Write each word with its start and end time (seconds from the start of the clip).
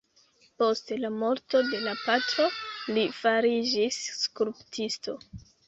Post 0.61 0.87
la 1.03 1.11
morto 1.23 1.61
de 1.67 1.83
la 1.89 1.93
patro 2.07 2.47
li 2.97 3.05
fariĝis 3.21 4.03
skulptisto. 4.25 5.19